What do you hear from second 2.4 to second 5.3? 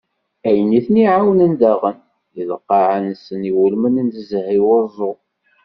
lqaεa-nsen iwulmen nezzeh i wuẓu.